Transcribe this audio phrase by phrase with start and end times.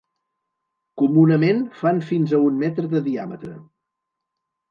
[1.01, 3.53] Comunament fan fins a un metre de diàmetre.